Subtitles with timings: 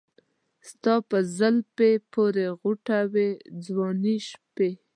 [0.69, 3.29] ستا په زلفې پورې غوټه وې
[3.65, 4.69] ځواني شپې